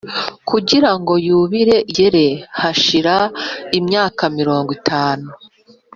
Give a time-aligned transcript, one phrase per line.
[0.49, 2.25] kugira ngo Yubile igere
[2.59, 3.15] hashira
[3.79, 5.27] imyaka mirongo itanu